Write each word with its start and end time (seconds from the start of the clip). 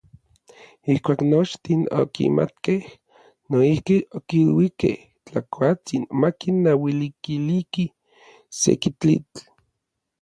Ijkuak 0.93 1.19
nochtin 1.31 1.81
okimatkej, 2.01 2.79
noijki 3.49 3.95
okiluikej 4.17 4.95
Tlakuatsin 5.25 6.03
makinualikiliki 6.21 7.85
seki 8.61 8.89
tlitl. 8.99 9.41